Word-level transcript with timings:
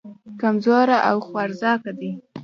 کمزوري 0.41 0.97
او 1.09 1.17
خوارځواکه 1.27 1.91
دي. 1.99 2.11